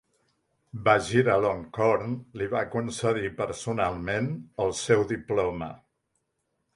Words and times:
Vajiralongkorn 0.85 2.15
li 2.41 2.47
va 2.53 2.63
concedir 2.75 3.29
personalment 3.41 4.31
el 4.65 4.73
seu 4.81 5.05
diploma. 5.13 5.69